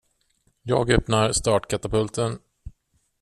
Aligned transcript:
Jag 0.61 0.89
öppnar 0.91 1.31
startkatapulten. 1.33 2.39